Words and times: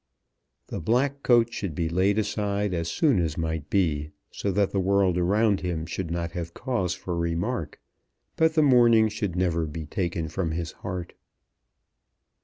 The 0.69 0.79
black 0.79 1.21
coat 1.21 1.53
should 1.53 1.75
be 1.75 1.87
laid 1.87 2.17
aside 2.17 2.73
as 2.73 2.87
soon 2.91 3.19
as 3.19 3.37
might 3.37 3.69
be, 3.69 4.09
so 4.31 4.51
that 4.51 4.71
the 4.71 4.79
world 4.79 5.15
around 5.15 5.59
him 5.61 5.85
should 5.85 6.09
not 6.09 6.31
have 6.31 6.55
cause 6.55 6.95
for 6.95 7.15
remark; 7.15 7.79
but 8.35 8.55
the 8.55 8.63
mourning 8.63 9.09
should 9.09 9.35
never 9.35 9.67
be 9.67 9.85
taken 9.85 10.27
from 10.27 10.53
his 10.53 10.71
heart. 10.71 11.13